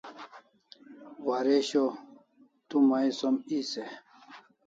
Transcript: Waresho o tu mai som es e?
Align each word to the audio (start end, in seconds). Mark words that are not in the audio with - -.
Waresho 1.27 1.83
o 1.89 1.97
tu 2.67 2.77
mai 2.89 3.07
som 3.19 3.35
es 3.57 3.69
e? 3.83 3.85